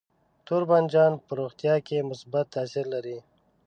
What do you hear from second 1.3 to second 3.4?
روغتیا کې مثبت تاثیر لري.